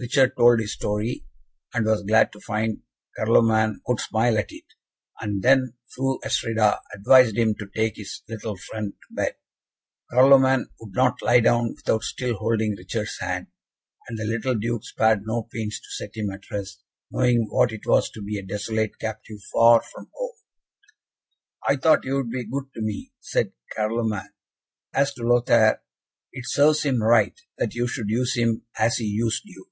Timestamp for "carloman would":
10.10-10.96